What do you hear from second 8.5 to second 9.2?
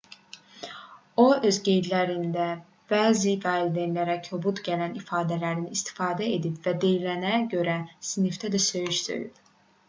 də söyüş